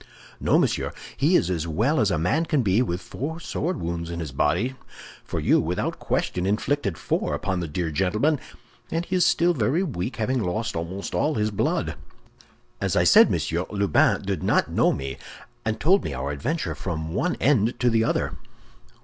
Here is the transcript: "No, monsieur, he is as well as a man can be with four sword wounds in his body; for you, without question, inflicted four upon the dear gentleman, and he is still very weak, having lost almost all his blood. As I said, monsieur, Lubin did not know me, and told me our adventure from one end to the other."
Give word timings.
"No, 0.39 0.57
monsieur, 0.57 0.93
he 1.15 1.35
is 1.35 1.51
as 1.51 1.67
well 1.67 1.99
as 1.99 2.09
a 2.09 2.17
man 2.17 2.45
can 2.45 2.63
be 2.63 2.81
with 2.81 2.99
four 3.01 3.39
sword 3.39 3.79
wounds 3.79 4.09
in 4.09 4.19
his 4.19 4.31
body; 4.31 4.73
for 5.23 5.39
you, 5.39 5.59
without 5.61 5.99
question, 5.99 6.47
inflicted 6.47 6.97
four 6.97 7.35
upon 7.35 7.59
the 7.59 7.67
dear 7.67 7.91
gentleman, 7.91 8.39
and 8.89 9.05
he 9.05 9.15
is 9.17 9.27
still 9.27 9.53
very 9.53 9.83
weak, 9.83 10.15
having 10.15 10.41
lost 10.41 10.75
almost 10.75 11.13
all 11.13 11.35
his 11.35 11.51
blood. 11.51 11.93
As 12.81 12.95
I 12.95 13.03
said, 13.03 13.29
monsieur, 13.29 13.63
Lubin 13.69 14.23
did 14.23 14.41
not 14.41 14.71
know 14.71 14.91
me, 14.91 15.19
and 15.63 15.79
told 15.79 16.03
me 16.03 16.15
our 16.15 16.31
adventure 16.31 16.73
from 16.73 17.13
one 17.13 17.35
end 17.35 17.79
to 17.79 17.91
the 17.91 18.03
other." 18.03 18.33